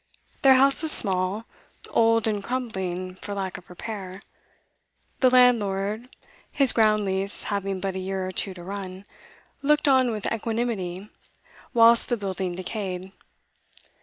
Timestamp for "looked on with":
9.61-10.25